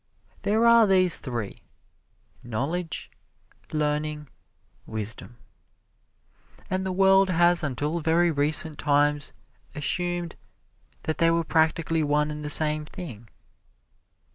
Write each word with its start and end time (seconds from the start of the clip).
There 0.41 0.65
are 0.65 0.87
these 0.87 1.19
three: 1.19 1.61
Knowledge, 2.43 3.11
Learning, 3.71 4.29
Wisdom. 4.87 5.37
And 6.71 6.83
the 6.83 6.91
world 6.91 7.29
has 7.29 7.61
until 7.61 7.99
very 7.99 8.31
recent 8.31 8.79
times 8.79 9.31
assumed 9.75 10.37
that 11.03 11.19
they 11.19 11.29
were 11.29 11.43
practically 11.43 12.01
one 12.03 12.31
and 12.31 12.43
the 12.43 12.49
same 12.49 12.83
thing. 12.83 13.29